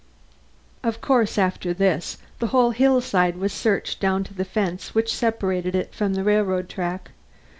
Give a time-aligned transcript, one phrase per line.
[0.83, 5.75] Of course, after this the whole hillside was searched down to the fence which separated
[5.75, 7.11] it from the railroad track.